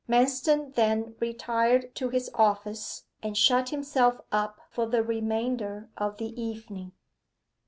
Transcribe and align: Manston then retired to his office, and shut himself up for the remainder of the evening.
Manston 0.09 0.73
then 0.73 1.13
retired 1.19 1.93
to 1.93 2.09
his 2.09 2.31
office, 2.33 3.03
and 3.21 3.37
shut 3.37 3.69
himself 3.69 4.19
up 4.31 4.61
for 4.71 4.87
the 4.87 5.03
remainder 5.03 5.89
of 5.95 6.17
the 6.17 6.33
evening. 6.41 6.93